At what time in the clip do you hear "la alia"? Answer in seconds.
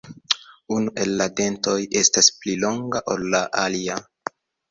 3.35-4.01